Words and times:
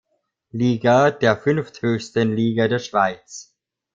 Liga, 0.51 1.11
der 1.11 1.37
fünfthöchsten 1.37 2.35
Liga 2.35 2.67
der 2.67 2.79
Schweiz. 2.79 3.55